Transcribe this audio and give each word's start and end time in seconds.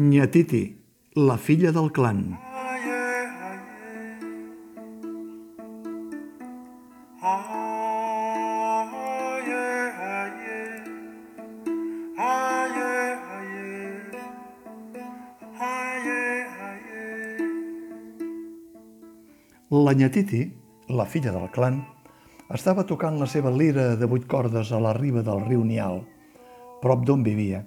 Nyatiti, 0.00 0.62
la 1.16 1.36
filla 1.36 1.70
del 1.70 1.90
clan. 1.92 2.38
La 19.70 19.92
Nyatiti, 19.92 20.56
la 20.88 21.04
filla 21.04 21.30
del 21.32 21.50
clan, 21.50 21.99
estava 22.54 22.82
tocant 22.82 23.18
la 23.20 23.28
seva 23.30 23.50
lira 23.54 23.94
de 23.96 24.06
vuit 24.10 24.24
cordes 24.26 24.72
a 24.74 24.80
la 24.82 24.94
riba 24.96 25.22
del 25.22 25.44
riu 25.46 25.62
Nial, 25.64 26.00
prop 26.82 27.04
d'on 27.06 27.22
vivia, 27.22 27.62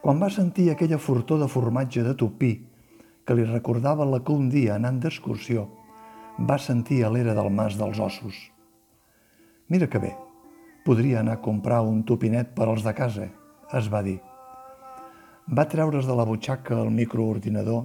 quan 0.00 0.22
va 0.22 0.30
sentir 0.32 0.70
aquella 0.70 0.98
fortor 1.02 1.42
de 1.42 1.48
formatge 1.52 2.04
de 2.06 2.14
tupí 2.16 2.52
que 3.26 3.34
li 3.36 3.44
recordava 3.44 4.06
la 4.08 4.22
que 4.24 4.32
un 4.32 4.48
dia, 4.48 4.76
anant 4.76 5.02
d'excursió, 5.02 5.66
va 6.48 6.56
sentir 6.56 7.02
a 7.04 7.10
l'era 7.10 7.34
del 7.36 7.50
mas 7.50 7.76
dels 7.76 8.00
ossos. 8.00 8.38
Mira 9.68 9.90
que 9.90 9.98
bé, 9.98 10.14
podria 10.86 11.20
anar 11.20 11.36
a 11.36 11.42
comprar 11.42 11.82
un 11.82 12.04
tupinet 12.06 12.54
per 12.54 12.70
als 12.70 12.86
de 12.86 12.94
casa, 12.94 13.28
es 13.74 13.92
va 13.92 14.00
dir. 14.06 14.20
Va 15.50 15.68
treure's 15.68 16.06
de 16.06 16.16
la 16.16 16.24
butxaca 16.24 16.78
el 16.80 16.92
microordinador 16.94 17.84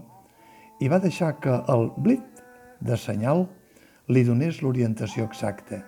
i 0.79 0.87
va 0.87 1.01
deixar 1.01 1.39
que 1.41 1.59
el 1.73 1.89
blit 1.97 2.43
de 2.79 2.97
senyal 2.97 3.47
li 4.07 4.23
donés 4.23 4.61
l'orientació 4.61 5.25
exacta. 5.27 5.81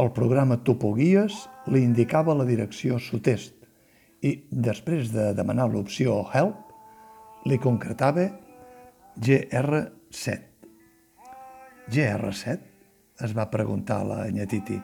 El 0.00 0.14
programa 0.16 0.56
Topoguies 0.64 1.34
li 1.68 1.82
indicava 1.84 2.32
la 2.32 2.46
direcció 2.48 2.96
sud-est 3.04 3.52
i, 4.24 4.30
després 4.48 5.10
de 5.12 5.26
demanar 5.36 5.66
l'opció 5.68 6.14
Help, 6.32 6.70
li 7.44 7.58
concretava 7.60 8.24
GR7. 9.20 10.38
GR7? 11.92 12.56
es 13.20 13.36
va 13.36 13.50
preguntar 13.52 14.00
la 14.08 14.22
Nyatiti, 14.32 14.78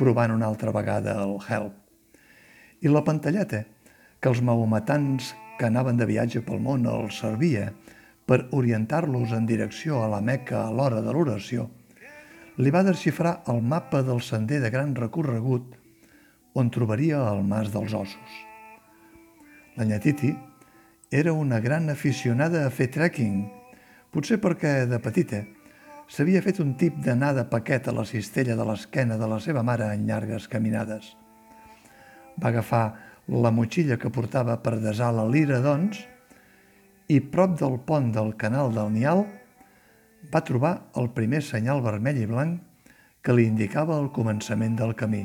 provant 0.00 0.34
una 0.34 0.50
altra 0.50 0.74
vegada 0.74 1.14
el 1.22 1.38
Help. 1.46 1.78
I 2.82 2.90
la 2.90 3.04
pantalleta, 3.06 3.62
que 4.18 4.32
els 4.32 4.42
maometans 4.42 5.30
que 5.60 5.70
anaven 5.70 6.00
de 6.00 6.10
viatge 6.10 6.42
pel 6.42 6.58
món 6.64 6.90
els 6.90 7.22
servia 7.22 7.70
per 8.26 8.48
orientar-los 8.50 9.30
en 9.36 9.46
direcció 9.46 10.02
a 10.02 10.10
la 10.10 10.18
Meca 10.20 10.64
a 10.64 10.72
l'hora 10.74 11.04
de 11.06 11.14
l'oració, 11.14 11.70
li 12.56 12.72
va 12.72 12.84
desxifrar 12.86 13.42
el 13.52 13.60
mapa 13.60 14.00
del 14.02 14.22
sender 14.24 14.62
de 14.62 14.70
gran 14.72 14.94
recorregut 14.96 15.74
on 16.56 16.70
trobaria 16.72 17.20
el 17.28 17.42
Mas 17.44 17.68
dels 17.72 17.92
Ossos. 17.92 18.36
La 19.76 19.84
Nyatiti 19.84 20.32
era 21.10 21.34
una 21.36 21.60
gran 21.60 21.90
aficionada 21.92 22.64
a 22.64 22.70
fer 22.72 22.88
trekking, 22.94 23.44
potser 24.10 24.40
perquè 24.40 24.86
de 24.88 25.00
petita 25.04 25.42
s'havia 26.08 26.40
fet 26.40 26.62
un 26.64 26.72
tip 26.80 26.96
d'anar 27.04 27.34
de 27.36 27.44
paquet 27.50 27.88
a 27.88 27.92
la 27.92 28.06
cistella 28.08 28.56
de 28.56 28.64
l'esquena 28.64 29.18
de 29.20 29.28
la 29.28 29.40
seva 29.40 29.62
mare 29.62 29.90
en 29.92 30.06
llargues 30.08 30.48
caminades. 30.48 31.12
Va 32.40 32.48
agafar 32.48 32.86
la 33.28 33.50
motxilla 33.52 33.98
que 34.00 34.12
portava 34.12 34.56
per 34.62 34.78
desar 34.80 35.12
la 35.12 35.26
lira, 35.28 35.60
doncs, 35.60 35.98
i 37.08 37.20
prop 37.20 37.58
del 37.60 37.76
pont 37.84 38.12
del 38.14 38.32
canal 38.40 38.72
del 38.74 38.94
Nial 38.94 39.26
va 40.32 40.44
trobar 40.44 40.72
el 41.00 41.10
primer 41.14 41.42
senyal 41.44 41.82
vermell 41.84 42.18
i 42.20 42.26
blanc 42.26 42.88
que 43.22 43.34
li 43.34 43.46
indicava 43.46 43.98
el 44.00 44.10
començament 44.14 44.76
del 44.78 44.94
camí. 44.98 45.24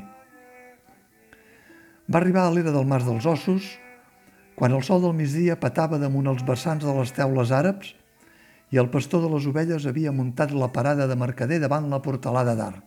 Va 2.11 2.19
arribar 2.19 2.45
a 2.47 2.51
l'era 2.53 2.73
del 2.75 2.87
Mas 2.89 3.05
dels 3.07 3.25
Ossos 3.25 3.67
quan 4.55 4.75
el 4.77 4.83
sol 4.83 5.01
del 5.01 5.15
migdia 5.17 5.57
patava 5.59 5.99
damunt 6.01 6.27
els 6.29 6.45
vessants 6.45 6.85
de 6.85 6.93
les 6.97 7.13
teules 7.15 7.53
àrabs 7.55 7.93
i 8.71 8.79
el 8.79 8.89
pastor 8.93 9.23
de 9.23 9.29
les 9.31 9.47
ovelles 9.47 9.85
havia 9.87 10.13
muntat 10.15 10.53
la 10.53 10.71
parada 10.71 11.07
de 11.07 11.17
mercader 11.17 11.59
davant 11.59 11.89
la 11.89 12.01
portalada 12.01 12.55
d'arc. 12.55 12.83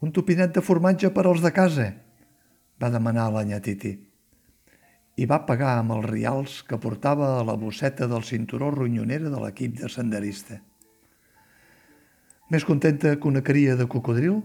Un 0.00 0.12
topinet 0.12 0.52
de 0.54 0.62
formatge 0.62 1.10
per 1.10 1.26
als 1.26 1.40
de 1.44 1.52
casa, 1.52 1.92
va 2.80 2.90
demanar 2.92 3.30
la 3.32 3.44
Nyatiti 3.48 3.94
i 5.16 5.26
va 5.30 5.44
pagar 5.46 5.76
amb 5.78 5.94
els 5.94 6.06
rials 6.10 6.60
que 6.66 6.78
portava 6.82 7.36
a 7.38 7.44
la 7.46 7.54
bosseta 7.58 8.08
del 8.10 8.24
cinturó 8.26 8.70
ronyonera 8.74 9.30
de 9.30 9.40
l'equip 9.42 9.78
de 9.78 9.90
senderista. 9.90 10.58
Més 12.50 12.66
contenta 12.66 13.14
que 13.16 13.30
una 13.30 13.42
cria 13.42 13.76
de 13.78 13.86
cocodril, 13.90 14.42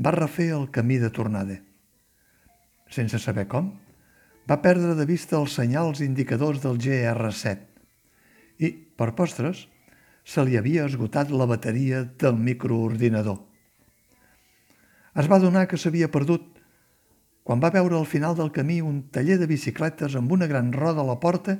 va 0.00 0.14
refer 0.14 0.50
el 0.56 0.70
camí 0.74 0.98
de 0.98 1.10
tornada. 1.14 1.60
Sense 2.90 3.20
saber 3.22 3.46
com, 3.48 3.70
va 4.50 4.60
perdre 4.64 4.96
de 4.98 5.06
vista 5.06 5.38
els 5.38 5.54
senyals 5.56 6.02
indicadors 6.04 6.60
del 6.64 6.80
GR7 6.80 8.64
i, 8.64 8.70
per 8.72 9.14
postres, 9.16 9.66
se 10.24 10.44
li 10.44 10.56
havia 10.56 10.86
esgotat 10.88 11.30
la 11.30 11.46
bateria 11.46 12.02
del 12.04 12.36
microordinador. 12.40 13.38
Es 15.14 15.28
va 15.30 15.38
donar 15.38 15.66
que 15.70 15.78
s'havia 15.78 16.10
perdut 16.10 16.53
quan 17.44 17.60
va 17.60 17.72
veure 17.72 17.98
al 17.98 18.08
final 18.08 18.34
del 18.36 18.50
camí 18.56 18.80
un 18.80 19.02
taller 19.12 19.36
de 19.38 19.46
bicicletes 19.46 20.16
amb 20.16 20.32
una 20.32 20.48
gran 20.48 20.72
roda 20.72 21.04
a 21.04 21.08
la 21.08 21.20
porta 21.20 21.58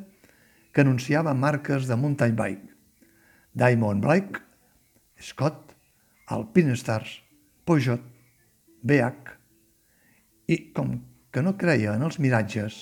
que 0.73 0.81
anunciava 0.81 1.37
marques 1.37 1.87
de 1.87 1.97
mountain 1.97 2.35
bike. 2.35 2.73
Diamond 3.55 4.03
Bike, 4.03 4.41
Scott, 5.21 5.77
Alpine 6.27 6.75
Stars, 6.75 7.21
Peugeot, 7.65 8.03
BH. 8.83 9.37
I 10.49 10.57
com 10.75 10.97
que 11.31 11.43
no 11.45 11.55
creia 11.61 11.95
en 11.95 12.03
els 12.03 12.19
miratges, 12.19 12.81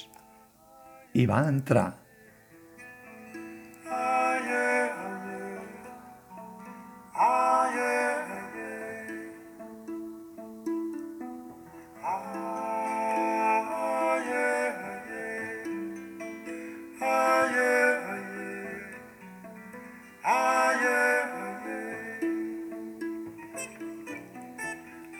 hi 1.12 1.26
va 1.28 1.42
entrar. 1.50 1.90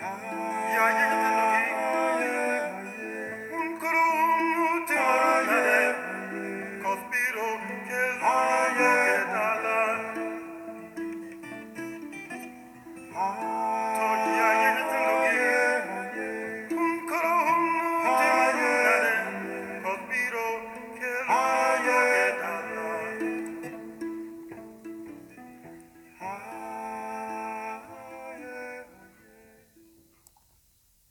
Ah. 0.05 0.32